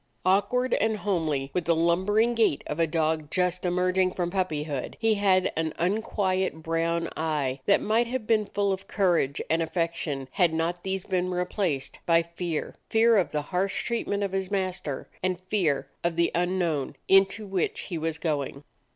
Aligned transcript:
Awk 0.25 0.51
ward 0.51 0.73
and 0.73 0.97
holmely, 0.97 1.51
with 1.53 1.65
the 1.65 1.75
lumbering 1.75 2.33
gait 2.33 2.63
of 2.65 2.79
a 2.79 2.87
dog 2.87 3.29
just 3.29 3.67
emerging 3.67 4.09
from 4.13 4.31
puppyhood, 4.31 4.97
he 4.99 5.13
had 5.13 5.53
an 5.55 5.75
unquiet 5.77 6.63
brown 6.63 7.07
eye 7.15 7.59
that 7.67 7.81
might 7.83 8.07
have 8.07 8.25
been 8.25 8.47
full 8.47 8.73
of 8.73 8.87
courage 8.87 9.39
and 9.47 9.61
affection 9.61 10.27
had 10.31 10.55
not 10.55 10.81
these 10.81 11.03
been 11.03 11.29
replaced 11.29 11.99
by 12.07 12.23
fear; 12.23 12.73
fear 12.89 13.15
of 13.15 13.29
the 13.31 13.43
harsh 13.43 13.83
treat 13.85 14.07
ment 14.07 14.23
of 14.23 14.31
his 14.31 14.49
master, 14.49 15.07
and 15.21 15.39
fear 15.49 15.87
of 16.03 16.15
the 16.15 16.31
unknown 16.33 16.95
into 17.07 17.45
which 17.45 17.81
he 17.81 17.97
was 17.99 18.17
going. 18.17 18.63